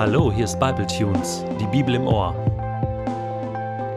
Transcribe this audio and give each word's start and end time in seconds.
Hallo, 0.00 0.32
hier 0.32 0.46
ist 0.46 0.58
Bible 0.58 0.86
Tunes, 0.86 1.44
die 1.60 1.66
Bibel 1.66 1.94
im 1.94 2.06
Ohr. 2.06 2.34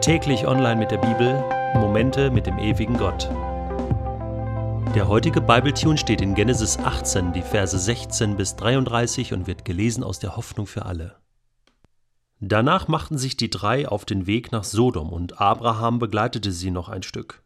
Täglich 0.02 0.46
online 0.46 0.76
mit 0.76 0.90
der 0.90 0.98
Bibel, 0.98 1.42
Momente 1.76 2.30
mit 2.30 2.44
dem 2.44 2.58
ewigen 2.58 2.98
Gott. 2.98 3.30
Der 4.94 5.08
heutige 5.08 5.40
Bible 5.40 5.72
Tune 5.72 5.96
steht 5.96 6.20
in 6.20 6.34
Genesis 6.34 6.76
18, 6.76 7.32
die 7.32 7.40
Verse 7.40 7.78
16 7.78 8.36
bis 8.36 8.54
33 8.56 9.32
und 9.32 9.46
wird 9.46 9.64
gelesen 9.64 10.04
aus 10.04 10.18
der 10.18 10.36
Hoffnung 10.36 10.66
für 10.66 10.84
alle. 10.84 11.16
Danach 12.38 12.86
machten 12.86 13.16
sich 13.16 13.38
die 13.38 13.48
drei 13.48 13.88
auf 13.88 14.04
den 14.04 14.26
Weg 14.26 14.52
nach 14.52 14.64
Sodom 14.64 15.10
und 15.10 15.40
Abraham 15.40 16.00
begleitete 16.00 16.52
sie 16.52 16.70
noch 16.70 16.90
ein 16.90 17.02
Stück. 17.02 17.42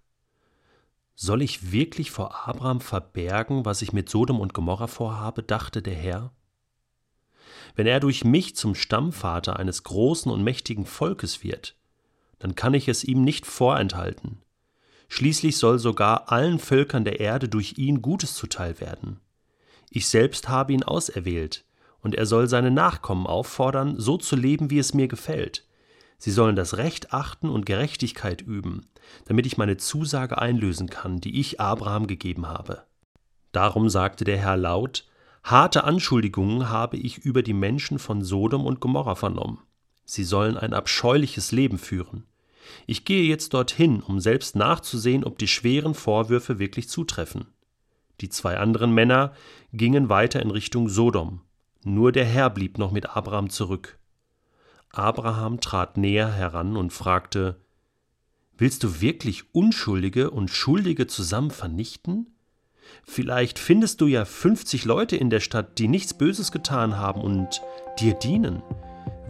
Soll 1.14 1.42
ich 1.42 1.70
wirklich 1.70 2.10
vor 2.10 2.48
Abraham 2.48 2.80
verbergen, 2.80 3.64
was 3.64 3.82
ich 3.82 3.92
mit 3.92 4.08
Sodom 4.08 4.40
und 4.40 4.52
Gomorra 4.52 4.88
vorhabe, 4.88 5.44
dachte 5.44 5.80
der 5.80 5.94
Herr. 5.94 6.32
Wenn 7.78 7.86
er 7.86 8.00
durch 8.00 8.24
mich 8.24 8.56
zum 8.56 8.74
Stammvater 8.74 9.56
eines 9.56 9.84
großen 9.84 10.32
und 10.32 10.42
mächtigen 10.42 10.84
Volkes 10.84 11.44
wird, 11.44 11.76
dann 12.40 12.56
kann 12.56 12.74
ich 12.74 12.88
es 12.88 13.04
ihm 13.04 13.22
nicht 13.22 13.46
vorenthalten. 13.46 14.42
Schließlich 15.06 15.58
soll 15.58 15.78
sogar 15.78 16.32
allen 16.32 16.58
Völkern 16.58 17.04
der 17.04 17.20
Erde 17.20 17.48
durch 17.48 17.78
ihn 17.78 18.02
Gutes 18.02 18.34
zuteil 18.34 18.80
werden. 18.80 19.20
Ich 19.90 20.08
selbst 20.08 20.48
habe 20.48 20.72
ihn 20.72 20.82
auserwählt, 20.82 21.64
und 22.00 22.16
er 22.16 22.26
soll 22.26 22.48
seine 22.48 22.72
Nachkommen 22.72 23.28
auffordern, 23.28 23.94
so 23.96 24.16
zu 24.16 24.34
leben, 24.34 24.70
wie 24.70 24.80
es 24.80 24.92
mir 24.92 25.06
gefällt. 25.06 25.64
Sie 26.18 26.32
sollen 26.32 26.56
das 26.56 26.78
Recht 26.78 27.12
achten 27.12 27.48
und 27.48 27.64
Gerechtigkeit 27.64 28.42
üben, 28.42 28.86
damit 29.26 29.46
ich 29.46 29.56
meine 29.56 29.76
Zusage 29.76 30.36
einlösen 30.36 30.90
kann, 30.90 31.20
die 31.20 31.38
ich 31.38 31.60
Abraham 31.60 32.08
gegeben 32.08 32.48
habe. 32.48 32.82
Darum 33.52 33.88
sagte 33.88 34.24
der 34.24 34.38
Herr 34.38 34.56
laut, 34.56 35.04
Harte 35.42 35.84
Anschuldigungen 35.84 36.68
habe 36.68 36.96
ich 36.96 37.18
über 37.18 37.42
die 37.42 37.54
Menschen 37.54 37.98
von 37.98 38.22
Sodom 38.22 38.66
und 38.66 38.80
Gomorra 38.80 39.14
vernommen. 39.14 39.60
Sie 40.04 40.24
sollen 40.24 40.56
ein 40.56 40.74
abscheuliches 40.74 41.52
Leben 41.52 41.78
führen. 41.78 42.24
Ich 42.86 43.04
gehe 43.04 43.24
jetzt 43.24 43.54
dorthin, 43.54 44.02
um 44.02 44.20
selbst 44.20 44.56
nachzusehen, 44.56 45.24
ob 45.24 45.38
die 45.38 45.48
schweren 45.48 45.94
Vorwürfe 45.94 46.58
wirklich 46.58 46.88
zutreffen. 46.88 47.46
Die 48.20 48.28
zwei 48.28 48.58
anderen 48.58 48.92
Männer 48.92 49.32
gingen 49.72 50.08
weiter 50.08 50.42
in 50.42 50.50
Richtung 50.50 50.88
Sodom. 50.88 51.42
Nur 51.84 52.12
der 52.12 52.24
Herr 52.24 52.50
blieb 52.50 52.78
noch 52.78 52.90
mit 52.90 53.16
Abraham 53.16 53.50
zurück. 53.50 53.98
Abraham 54.90 55.60
trat 55.60 55.96
näher 55.96 56.32
heran 56.32 56.76
und 56.76 56.92
fragte 56.92 57.60
Willst 58.56 58.82
du 58.82 59.00
wirklich 59.00 59.54
Unschuldige 59.54 60.30
und 60.30 60.50
Schuldige 60.50 61.06
zusammen 61.06 61.52
vernichten? 61.52 62.34
Vielleicht 63.04 63.58
findest 63.58 64.00
du 64.00 64.06
ja 64.06 64.24
50 64.24 64.84
Leute 64.84 65.16
in 65.16 65.30
der 65.30 65.40
Stadt, 65.40 65.78
die 65.78 65.88
nichts 65.88 66.14
Böses 66.14 66.52
getan 66.52 66.98
haben 66.98 67.20
und 67.20 67.62
dir 67.98 68.14
dienen. 68.14 68.62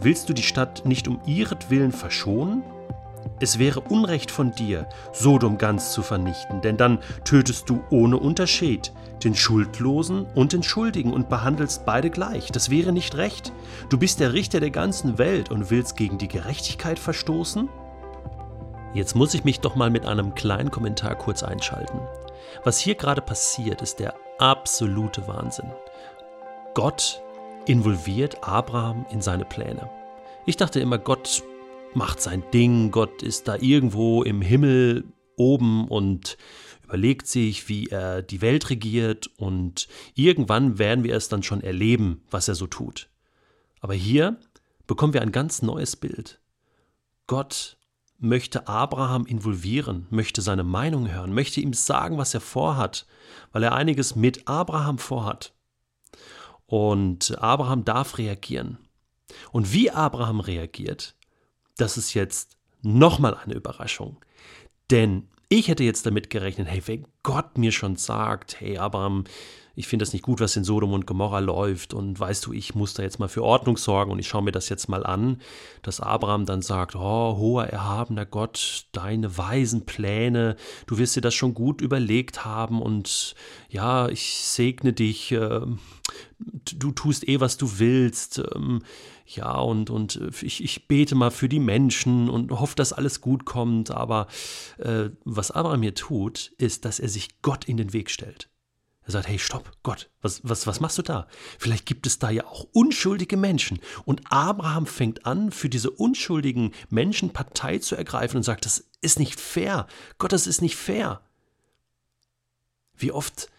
Willst 0.01 0.29
du 0.29 0.33
die 0.33 0.43
Stadt 0.43 0.85
nicht 0.85 1.07
um 1.07 1.19
ihretwillen 1.25 1.91
verschonen? 1.91 2.63
Es 3.41 3.59
wäre 3.59 3.81
Unrecht 3.81 4.31
von 4.31 4.53
dir, 4.53 4.87
Sodom 5.13 5.57
ganz 5.57 5.93
zu 5.93 6.01
vernichten, 6.01 6.61
denn 6.61 6.77
dann 6.77 6.99
tötest 7.23 7.69
du 7.69 7.81
ohne 7.89 8.17
Unterschied 8.17 8.91
den 9.23 9.35
Schuldlosen 9.35 10.25
und 10.35 10.53
den 10.53 10.63
Schuldigen 10.63 11.13
und 11.13 11.29
behandelst 11.29 11.85
beide 11.85 12.09
gleich. 12.09 12.51
Das 12.51 12.69
wäre 12.69 12.91
nicht 12.91 13.15
recht. 13.15 13.51
Du 13.89 13.97
bist 13.97 14.19
der 14.19 14.33
Richter 14.33 14.59
der 14.59 14.71
ganzen 14.71 15.17
Welt 15.17 15.51
und 15.51 15.69
willst 15.69 15.97
gegen 15.97 16.17
die 16.17 16.27
Gerechtigkeit 16.27 16.99
verstoßen? 16.99 17.69
Jetzt 18.93 19.15
muss 19.15 19.33
ich 19.33 19.43
mich 19.43 19.59
doch 19.59 19.75
mal 19.75 19.89
mit 19.89 20.05
einem 20.05 20.33
kleinen 20.35 20.71
Kommentar 20.71 21.15
kurz 21.15 21.43
einschalten. 21.43 21.99
Was 22.63 22.79
hier 22.79 22.95
gerade 22.95 23.21
passiert, 23.21 23.81
ist 23.81 23.99
der 23.99 24.15
absolute 24.37 25.27
Wahnsinn. 25.27 25.71
Gott 26.73 27.21
involviert 27.65 28.43
Abraham 28.43 29.05
in 29.11 29.21
seine 29.21 29.45
Pläne. 29.45 29.89
Ich 30.45 30.57
dachte 30.57 30.79
immer, 30.79 30.97
Gott 30.97 31.43
macht 31.93 32.21
sein 32.21 32.43
Ding, 32.53 32.91
Gott 32.91 33.21
ist 33.21 33.47
da 33.47 33.55
irgendwo 33.55 34.23
im 34.23 34.41
Himmel 34.41 35.05
oben 35.35 35.87
und 35.87 36.37
überlegt 36.83 37.27
sich, 37.27 37.69
wie 37.69 37.87
er 37.87 38.21
die 38.21 38.41
Welt 38.41 38.69
regiert 38.69 39.29
und 39.37 39.87
irgendwann 40.15 40.79
werden 40.79 41.03
wir 41.03 41.15
es 41.15 41.29
dann 41.29 41.43
schon 41.43 41.61
erleben, 41.61 42.23
was 42.31 42.47
er 42.47 42.55
so 42.55 42.67
tut. 42.67 43.09
Aber 43.79 43.93
hier 43.93 44.37
bekommen 44.87 45.13
wir 45.13 45.21
ein 45.21 45.31
ganz 45.31 45.61
neues 45.61 45.95
Bild. 45.95 46.39
Gott 47.27 47.77
möchte 48.19 48.67
Abraham 48.67 49.25
involvieren, 49.25 50.05
möchte 50.09 50.41
seine 50.41 50.63
Meinung 50.63 51.11
hören, 51.11 51.33
möchte 51.33 51.61
ihm 51.61 51.73
sagen, 51.73 52.17
was 52.17 52.33
er 52.33 52.41
vorhat, 52.41 53.07
weil 53.51 53.63
er 53.63 53.73
einiges 53.73 54.15
mit 54.15 54.47
Abraham 54.47 54.97
vorhat. 54.97 55.53
Und 56.65 57.41
Abraham 57.41 57.85
darf 57.85 58.17
reagieren. 58.17 58.77
Und 59.51 59.73
wie 59.73 59.89
Abraham 59.89 60.39
reagiert, 60.39 61.15
das 61.77 61.97
ist 61.97 62.13
jetzt 62.13 62.57
nochmal 62.81 63.35
eine 63.35 63.55
Überraschung. 63.55 64.17
Denn 64.91 65.27
ich 65.49 65.67
hätte 65.67 65.83
jetzt 65.83 66.05
damit 66.05 66.29
gerechnet, 66.29 66.67
hey, 66.67 66.81
wenn 66.85 67.07
Gott 67.23 67.57
mir 67.57 67.71
schon 67.71 67.95
sagt, 67.95 68.59
hey 68.59 68.77
Abraham, 68.77 69.23
ich 69.79 69.87
finde 69.87 70.03
das 70.03 70.11
nicht 70.11 70.23
gut, 70.23 70.41
was 70.41 70.57
in 70.57 70.65
Sodom 70.65 70.91
und 70.91 71.07
Gomorra 71.07 71.39
läuft 71.39 71.93
und 71.93 72.19
weißt 72.19 72.45
du, 72.45 72.51
ich 72.51 72.75
muss 72.75 72.95
da 72.95 73.01
jetzt 73.01 73.17
mal 73.17 73.29
für 73.29 73.43
Ordnung 73.43 73.77
sorgen 73.77 74.11
und 74.11 74.19
ich 74.19 74.27
schaue 74.27 74.43
mir 74.43 74.51
das 74.51 74.67
jetzt 74.67 74.89
mal 74.89 75.05
an, 75.05 75.37
dass 75.83 76.01
Abraham 76.01 76.45
dann 76.45 76.61
sagt, 76.61 76.97
oh, 76.97 77.37
hoher 77.37 77.67
erhabener 77.67 78.25
Gott, 78.25 78.87
deine 78.91 79.37
weisen 79.37 79.85
Pläne, 79.85 80.57
du 80.85 80.97
wirst 80.97 81.15
dir 81.15 81.21
das 81.21 81.33
schon 81.33 81.53
gut 81.53 81.79
überlegt 81.79 82.43
haben 82.43 82.81
und 82.81 83.35
ja, 83.69 84.09
ich 84.09 84.35
segne 84.35 84.91
dich, 84.91 85.31
äh, 85.31 85.61
du 86.39 86.91
tust 86.91 87.25
eh, 87.29 87.39
was 87.39 87.55
du 87.55 87.79
willst, 87.79 88.43
ähm, 88.53 88.81
ja, 89.27 89.59
und, 89.59 89.89
und 89.89 90.19
ich, 90.41 90.61
ich 90.61 90.89
bete 90.89 91.15
mal 91.15 91.31
für 91.31 91.47
die 91.47 91.59
Menschen 91.59 92.29
und 92.29 92.51
hoffe, 92.51 92.75
dass 92.75 92.91
alles 92.91 93.21
gut 93.21 93.45
kommt, 93.45 93.91
aber 93.91 94.27
äh, 94.77 95.11
was 95.23 95.51
Abraham 95.51 95.83
hier 95.83 95.95
tut, 95.95 96.51
ist, 96.57 96.83
dass 96.83 96.99
er 96.99 97.07
sich 97.07 97.41
Gott 97.41 97.63
in 97.63 97.77
den 97.77 97.93
Weg 97.93 98.09
stellt. 98.09 98.49
Er 99.09 99.13
sagt, 99.13 99.27
hey, 99.27 99.39
stopp, 99.39 99.71
Gott, 99.81 100.11
was, 100.21 100.41
was, 100.43 100.67
was 100.67 100.81
machst 100.81 100.99
du 100.99 101.01
da? 101.01 101.25
Vielleicht 101.57 101.87
gibt 101.87 102.05
es 102.05 102.19
da 102.19 102.29
ja 102.29 102.45
auch 102.45 102.67
unschuldige 102.73 103.37
Menschen. 103.37 103.79
Und 104.05 104.21
Abraham 104.31 104.85
fängt 104.85 105.25
an, 105.25 105.51
für 105.51 105.67
diese 105.67 105.89
unschuldigen 105.89 106.75
Menschen 106.91 107.33
Partei 107.33 107.79
zu 107.79 107.95
ergreifen 107.95 108.37
und 108.37 108.43
sagt, 108.43 108.65
das 108.65 108.87
ist 109.01 109.17
nicht 109.17 109.39
fair. 109.39 109.87
Gott, 110.19 110.31
das 110.31 110.45
ist 110.45 110.61
nicht 110.61 110.75
fair. 110.75 111.21
Wie 112.95 113.11
oft 113.11 113.49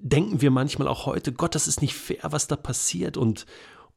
denken 0.00 0.40
wir 0.40 0.50
manchmal 0.50 0.88
auch 0.88 1.06
heute, 1.06 1.32
Gott, 1.32 1.54
das 1.54 1.68
ist 1.68 1.80
nicht 1.80 1.94
fair, 1.94 2.32
was 2.32 2.48
da 2.48 2.56
passiert 2.56 3.16
und, 3.16 3.46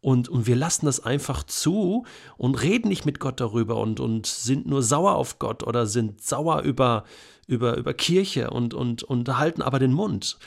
und, 0.02 0.30
und 0.30 0.46
wir 0.46 0.56
lassen 0.56 0.86
das 0.86 1.00
einfach 1.00 1.42
zu 1.42 2.06
und 2.38 2.62
reden 2.62 2.90
nicht 2.90 3.08
mit 3.08 3.20
Gott 3.20 3.40
darüber 3.40 3.78
und, 3.78 4.00
und 4.00 4.28
sind 4.28 4.68
nur 4.68 4.84
sauer 4.84 5.16
auf 5.16 5.40
Gott 5.40 5.64
oder 5.64 5.88
sind 5.88 6.22
sauer 6.22 6.62
über, 6.62 7.06
über, 7.48 7.76
über 7.76 7.96
Kirche 7.96 8.52
und, 8.52 8.76
und, 8.76 9.02
und 9.02 9.36
halten 9.40 9.64
aber 9.64 9.80
den 9.80 9.92
Mund. 9.94 10.38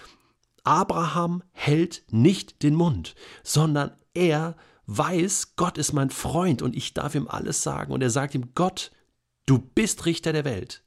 Abraham 0.68 1.42
hält 1.52 2.04
nicht 2.10 2.62
den 2.62 2.74
Mund, 2.74 3.14
sondern 3.42 3.96
er 4.12 4.54
weiß, 4.84 5.56
Gott 5.56 5.78
ist 5.78 5.94
mein 5.94 6.10
Freund 6.10 6.60
und 6.60 6.76
ich 6.76 6.92
darf 6.92 7.14
ihm 7.14 7.26
alles 7.26 7.62
sagen. 7.62 7.90
Und 7.90 8.02
er 8.02 8.10
sagt 8.10 8.34
ihm, 8.34 8.50
Gott, 8.54 8.92
du 9.46 9.58
bist 9.58 10.04
Richter 10.04 10.34
der 10.34 10.44
Welt. 10.44 10.82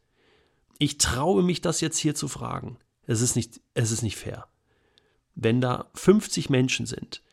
Ich 0.78 1.00
traue 1.00 1.42
mich, 1.42 1.62
das 1.62 1.82
jetzt 1.82 1.98
hier 1.98 2.14
zu 2.14 2.28
fragen. 2.28 2.78
Es 3.08 3.22
ist 3.22 3.36
nicht, 3.36 3.60
es 3.74 3.90
ist 3.90 4.04
nicht 4.04 4.18
fair. 4.18 4.48
Wenn 5.34 5.62
da 5.62 5.90
50 5.96 6.52
Menschen 6.52 6.86
sind, 6.86 7.24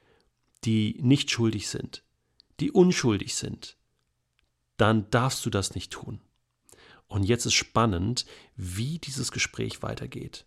die 0.64 0.98
nicht 1.02 1.30
schuldig 1.30 1.68
sind, 1.68 2.02
die 2.60 2.72
unschuldig 2.72 3.34
sind, 3.34 3.76
dann 4.78 5.10
darfst 5.10 5.44
du 5.44 5.50
das 5.50 5.74
nicht 5.74 5.92
tun. 5.92 6.22
Und 7.08 7.24
jetzt 7.24 7.44
ist 7.44 7.54
spannend, 7.54 8.24
wie 8.56 8.98
dieses 8.98 9.32
Gespräch 9.32 9.82
weitergeht. 9.82 10.46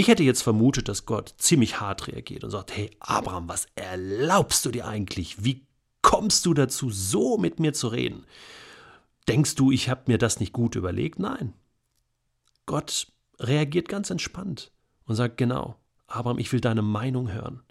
Ich 0.00 0.08
hätte 0.08 0.22
jetzt 0.22 0.40
vermutet, 0.40 0.88
dass 0.88 1.04
Gott 1.04 1.34
ziemlich 1.36 1.78
hart 1.78 2.08
reagiert 2.08 2.42
und 2.42 2.50
sagt, 2.50 2.74
hey 2.74 2.90
Abraham, 3.00 3.50
was 3.50 3.66
erlaubst 3.74 4.64
du 4.64 4.70
dir 4.70 4.86
eigentlich? 4.86 5.44
Wie 5.44 5.66
kommst 6.00 6.46
du 6.46 6.54
dazu, 6.54 6.88
so 6.88 7.36
mit 7.36 7.60
mir 7.60 7.74
zu 7.74 7.88
reden? 7.88 8.24
Denkst 9.28 9.56
du, 9.56 9.70
ich 9.70 9.90
habe 9.90 10.04
mir 10.06 10.16
das 10.16 10.40
nicht 10.40 10.54
gut 10.54 10.74
überlegt? 10.74 11.18
Nein. 11.18 11.52
Gott 12.64 13.08
reagiert 13.38 13.90
ganz 13.90 14.08
entspannt 14.08 14.72
und 15.04 15.16
sagt, 15.16 15.36
genau, 15.36 15.76
Abraham, 16.06 16.38
ich 16.38 16.50
will 16.50 16.62
deine 16.62 16.80
Meinung 16.80 17.30
hören. 17.30 17.62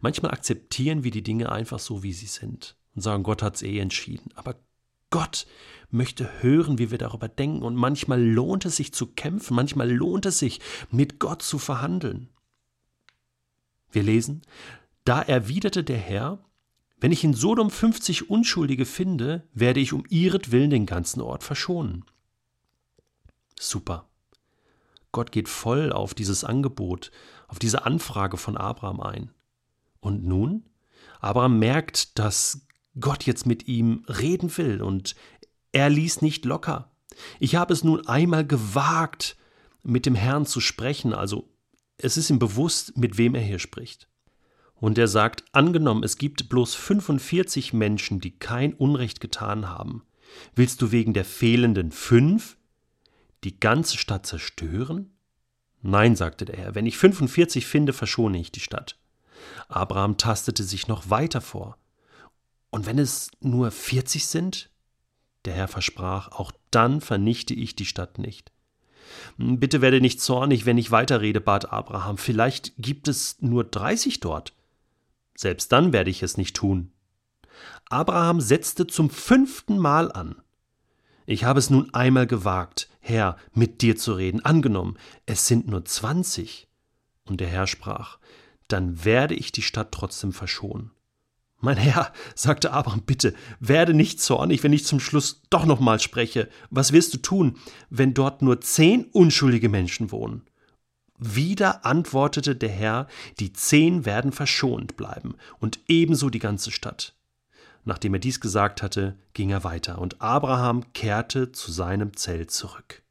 Manchmal 0.00 0.30
akzeptieren 0.30 1.04
wir 1.04 1.10
die 1.10 1.22
Dinge 1.22 1.52
einfach 1.52 1.80
so, 1.80 2.02
wie 2.02 2.14
sie 2.14 2.28
sind 2.28 2.78
und 2.94 3.02
sagen, 3.02 3.24
Gott 3.24 3.42
hat 3.42 3.56
es 3.56 3.62
eh 3.62 3.78
entschieden. 3.78 4.30
Aber 4.36 4.54
Gott 5.12 5.46
möchte 5.92 6.42
hören, 6.42 6.78
wie 6.78 6.90
wir 6.90 6.98
darüber 6.98 7.28
denken. 7.28 7.62
Und 7.62 7.76
manchmal 7.76 8.20
lohnt 8.20 8.64
es 8.64 8.76
sich 8.76 8.92
zu 8.92 9.06
kämpfen, 9.06 9.54
manchmal 9.54 9.92
lohnt 9.92 10.26
es 10.26 10.40
sich, 10.40 10.60
mit 10.90 11.20
Gott 11.20 11.42
zu 11.42 11.58
verhandeln. 11.58 12.28
Wir 13.92 14.02
lesen, 14.02 14.42
da 15.04 15.22
erwiderte 15.22 15.84
der 15.84 15.98
Herr, 15.98 16.44
wenn 16.98 17.12
ich 17.12 17.24
in 17.24 17.34
Sodom 17.34 17.70
50 17.70 18.30
Unschuldige 18.30 18.86
finde, 18.86 19.46
werde 19.52 19.80
ich 19.80 19.92
um 19.92 20.04
ihretwillen 20.08 20.70
den 20.70 20.86
ganzen 20.86 21.20
Ort 21.20 21.42
verschonen. 21.44 22.04
Super. 23.58 24.08
Gott 25.10 25.30
geht 25.30 25.48
voll 25.48 25.92
auf 25.92 26.14
dieses 26.14 26.42
Angebot, 26.42 27.10
auf 27.48 27.58
diese 27.58 27.84
Anfrage 27.84 28.38
von 28.38 28.56
Abraham 28.56 29.00
ein. 29.00 29.30
Und 30.00 30.24
nun? 30.24 30.64
Abraham 31.20 31.58
merkt, 31.58 32.18
dass 32.18 32.66
Gott 33.00 33.24
jetzt 33.24 33.46
mit 33.46 33.68
ihm 33.68 34.04
reden 34.08 34.56
will 34.56 34.82
und 34.82 35.14
er 35.72 35.88
ließ 35.88 36.22
nicht 36.22 36.44
locker. 36.44 36.90
Ich 37.40 37.56
habe 37.56 37.72
es 37.72 37.84
nun 37.84 38.06
einmal 38.06 38.46
gewagt, 38.46 39.36
mit 39.82 40.06
dem 40.06 40.14
Herrn 40.14 40.46
zu 40.46 40.60
sprechen, 40.60 41.12
also 41.12 41.48
es 41.98 42.16
ist 42.16 42.30
ihm 42.30 42.38
bewusst, 42.38 42.96
mit 42.96 43.18
wem 43.18 43.34
er 43.34 43.42
hier 43.42 43.58
spricht. 43.58 44.08
Und 44.74 44.98
er 44.98 45.08
sagt, 45.08 45.44
angenommen, 45.52 46.02
es 46.02 46.18
gibt 46.18 46.48
bloß 46.48 46.74
45 46.74 47.72
Menschen, 47.72 48.20
die 48.20 48.32
kein 48.32 48.74
Unrecht 48.74 49.20
getan 49.20 49.68
haben. 49.68 50.02
Willst 50.54 50.82
du 50.82 50.90
wegen 50.90 51.12
der 51.12 51.24
fehlenden 51.24 51.92
fünf 51.92 52.56
die 53.44 53.60
ganze 53.60 53.96
Stadt 53.96 54.26
zerstören? 54.26 55.12
Nein, 55.82 56.16
sagte 56.16 56.44
der 56.44 56.56
Herr, 56.56 56.74
wenn 56.74 56.86
ich 56.86 56.98
45 56.98 57.66
finde, 57.66 57.92
verschone 57.92 58.40
ich 58.40 58.52
die 58.52 58.60
Stadt. 58.60 58.98
Abraham 59.68 60.16
tastete 60.16 60.64
sich 60.64 60.88
noch 60.88 61.10
weiter 61.10 61.40
vor. 61.40 61.76
Und 62.72 62.86
wenn 62.86 62.98
es 62.98 63.30
nur 63.40 63.70
40 63.70 64.26
sind? 64.26 64.70
Der 65.44 65.52
Herr 65.52 65.68
versprach, 65.68 66.32
auch 66.32 66.50
dann 66.70 67.00
vernichte 67.00 67.52
ich 67.52 67.76
die 67.76 67.84
Stadt 67.84 68.18
nicht. 68.18 68.50
Bitte 69.36 69.82
werde 69.82 70.00
nicht 70.00 70.22
zornig, 70.22 70.64
wenn 70.64 70.78
ich 70.78 70.90
weiterrede, 70.90 71.42
bat 71.42 71.70
Abraham. 71.70 72.16
Vielleicht 72.16 72.72
gibt 72.78 73.08
es 73.08 73.36
nur 73.40 73.64
30 73.64 74.20
dort. 74.20 74.54
Selbst 75.36 75.70
dann 75.70 75.92
werde 75.92 76.08
ich 76.08 76.22
es 76.22 76.38
nicht 76.38 76.56
tun. 76.56 76.92
Abraham 77.90 78.40
setzte 78.40 78.86
zum 78.86 79.10
fünften 79.10 79.76
Mal 79.76 80.10
an. 80.10 80.40
Ich 81.26 81.44
habe 81.44 81.58
es 81.58 81.68
nun 81.68 81.92
einmal 81.92 82.26
gewagt, 82.26 82.88
Herr, 83.00 83.36
mit 83.52 83.82
dir 83.82 83.96
zu 83.96 84.14
reden. 84.14 84.42
Angenommen, 84.44 84.96
es 85.26 85.46
sind 85.46 85.68
nur 85.68 85.84
zwanzig. 85.84 86.68
Und 87.26 87.40
der 87.40 87.48
Herr 87.48 87.66
sprach, 87.66 88.18
dann 88.68 89.04
werde 89.04 89.34
ich 89.34 89.52
die 89.52 89.62
Stadt 89.62 89.92
trotzdem 89.92 90.32
verschonen. 90.32 90.91
Mein 91.64 91.76
Herr, 91.76 92.12
sagte 92.34 92.72
Abraham, 92.72 93.02
bitte, 93.02 93.34
werde 93.60 93.94
nicht 93.94 94.20
zornig, 94.20 94.64
wenn 94.64 94.72
ich 94.72 94.84
zum 94.84 94.98
Schluss 94.98 95.42
doch 95.48 95.64
nochmal 95.64 96.00
spreche. 96.00 96.48
Was 96.70 96.92
wirst 96.92 97.14
du 97.14 97.18
tun, 97.18 97.56
wenn 97.88 98.14
dort 98.14 98.42
nur 98.42 98.60
zehn 98.60 99.04
unschuldige 99.12 99.68
Menschen 99.68 100.10
wohnen? 100.10 100.42
Wieder 101.18 101.86
antwortete 101.86 102.56
der 102.56 102.68
Herr, 102.68 103.06
die 103.38 103.52
zehn 103.52 104.04
werden 104.04 104.32
verschont 104.32 104.96
bleiben, 104.96 105.36
und 105.60 105.78
ebenso 105.86 106.30
die 106.30 106.40
ganze 106.40 106.72
Stadt. 106.72 107.14
Nachdem 107.84 108.14
er 108.14 108.20
dies 108.20 108.40
gesagt 108.40 108.82
hatte, 108.82 109.16
ging 109.32 109.50
er 109.50 109.62
weiter, 109.62 110.00
und 110.00 110.20
Abraham 110.20 110.92
kehrte 110.94 111.52
zu 111.52 111.70
seinem 111.70 112.16
Zelt 112.16 112.50
zurück. 112.50 113.02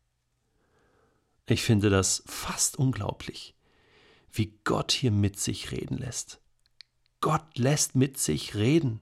Ich 1.45 1.63
finde 1.63 1.89
das 1.89 2.21
fast 2.25 2.77
unglaublich, 2.77 3.56
wie 4.30 4.54
Gott 4.65 4.92
hier 4.92 5.12
mit 5.12 5.39
sich 5.39 5.71
reden 5.71 5.97
lässt. 5.97 6.42
Gott 7.21 7.57
lässt 7.57 7.95
mit 7.95 8.18
sich 8.18 8.56
reden. 8.56 9.00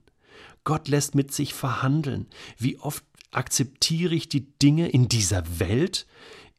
Gott 0.64 0.88
lässt 0.88 1.14
mit 1.14 1.32
sich 1.32 1.54
verhandeln. 1.54 2.26
Wie 2.58 2.78
oft 2.78 3.04
akzeptiere 3.32 4.14
ich 4.14 4.28
die 4.28 4.46
Dinge 4.58 4.88
in 4.88 5.08
dieser 5.08 5.58
Welt, 5.58 6.06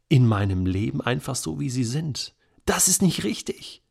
in 0.10 0.28
meinem 0.28 0.66
Leben 0.66 1.02
einfach 1.02 1.36
so, 1.36 1.60
wie 1.60 1.70
sie 1.70 1.84
sind. 1.84 2.34
Das 2.66 2.88
ist 2.88 3.02
nicht 3.02 3.24
richtig. 3.24 3.82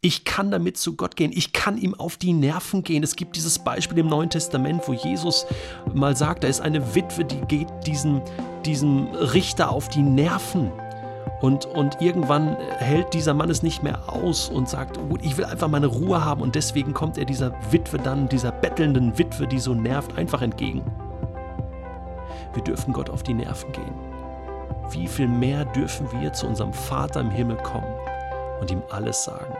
Ich 0.00 0.24
kann 0.24 0.50
damit 0.50 0.76
zu 0.76 0.96
Gott 0.96 1.16
gehen. 1.16 1.32
Ich 1.34 1.54
kann 1.54 1.78
ihm 1.78 1.94
auf 1.94 2.18
die 2.18 2.34
Nerven 2.34 2.82
gehen. 2.82 3.02
Es 3.02 3.16
gibt 3.16 3.36
dieses 3.36 3.58
Beispiel 3.58 3.98
im 3.98 4.08
Neuen 4.08 4.28
Testament, 4.28 4.82
wo 4.86 4.92
Jesus 4.92 5.46
mal 5.94 6.14
sagt, 6.14 6.44
da 6.44 6.48
ist 6.48 6.60
eine 6.60 6.94
Witwe, 6.94 7.24
die 7.24 7.40
geht 7.48 7.68
diesem, 7.86 8.20
diesem 8.66 9.06
Richter 9.06 9.70
auf 9.70 9.88
die 9.88 10.02
Nerven. 10.02 10.70
Und, 11.44 11.66
und 11.66 12.00
irgendwann 12.00 12.56
hält 12.78 13.12
dieser 13.12 13.34
Mann 13.34 13.50
es 13.50 13.62
nicht 13.62 13.82
mehr 13.82 14.08
aus 14.10 14.48
und 14.48 14.66
sagt, 14.66 14.96
gut, 15.10 15.20
ich 15.22 15.36
will 15.36 15.44
einfach 15.44 15.68
meine 15.68 15.88
Ruhe 15.88 16.24
haben. 16.24 16.40
Und 16.40 16.54
deswegen 16.54 16.94
kommt 16.94 17.18
er 17.18 17.26
dieser 17.26 17.52
Witwe 17.70 17.98
dann, 17.98 18.30
dieser 18.30 18.50
bettelnden 18.50 19.18
Witwe, 19.18 19.46
die 19.46 19.58
so 19.58 19.74
nervt, 19.74 20.16
einfach 20.16 20.40
entgegen. 20.40 20.82
Wir 22.54 22.62
dürfen 22.62 22.94
Gott 22.94 23.10
auf 23.10 23.22
die 23.22 23.34
Nerven 23.34 23.72
gehen. 23.72 23.92
Wie 24.88 25.06
viel 25.06 25.28
mehr 25.28 25.66
dürfen 25.66 26.08
wir 26.18 26.32
zu 26.32 26.46
unserem 26.46 26.72
Vater 26.72 27.20
im 27.20 27.30
Himmel 27.30 27.58
kommen 27.58 27.92
und 28.62 28.70
ihm 28.70 28.82
alles 28.88 29.24
sagen? 29.24 29.54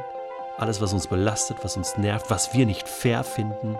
Alles, 0.56 0.80
was 0.80 0.94
uns 0.94 1.06
belastet, 1.06 1.58
was 1.64 1.76
uns 1.76 1.98
nervt, 1.98 2.30
was 2.30 2.54
wir 2.54 2.64
nicht 2.64 2.88
fair 2.88 3.22
finden. 3.22 3.76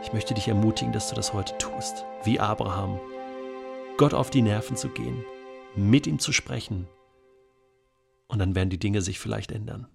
Ich 0.00 0.12
möchte 0.12 0.32
dich 0.32 0.46
ermutigen, 0.46 0.92
dass 0.92 1.08
du 1.08 1.16
das 1.16 1.32
heute 1.32 1.58
tust, 1.58 2.06
wie 2.22 2.38
Abraham, 2.38 3.00
Gott 3.96 4.14
auf 4.14 4.30
die 4.30 4.42
Nerven 4.42 4.76
zu 4.76 4.90
gehen 4.90 5.24
mit 5.76 6.06
ihm 6.06 6.18
zu 6.18 6.32
sprechen. 6.32 6.86
Und 8.28 8.38
dann 8.38 8.54
werden 8.54 8.70
die 8.70 8.78
Dinge 8.78 9.02
sich 9.02 9.18
vielleicht 9.18 9.52
ändern. 9.52 9.88